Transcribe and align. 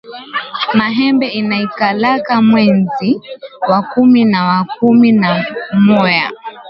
Mahembe 0.77 1.27
inaikalaka 1.27 2.41
mwenzi 2.41 3.21
wa 3.69 3.81
kumi 3.83 4.25
na 4.31 4.39
wa 4.45 4.59
kumi 4.79 5.11
na 5.11 5.31
moya 5.85 6.29